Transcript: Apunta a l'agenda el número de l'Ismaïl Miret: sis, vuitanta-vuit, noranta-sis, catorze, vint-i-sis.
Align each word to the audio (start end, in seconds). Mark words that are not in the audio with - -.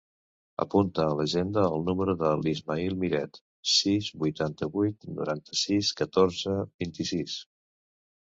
Apunta 0.63 1.03
a 1.07 1.17
l'agenda 1.17 1.65
el 1.73 1.83
número 1.89 2.15
de 2.21 2.31
l'Ismaïl 2.39 2.95
Miret: 3.03 3.37
sis, 3.73 4.07
vuitanta-vuit, 4.23 5.05
noranta-sis, 5.19 5.93
catorze, 6.01 6.57
vint-i-sis. 6.85 7.37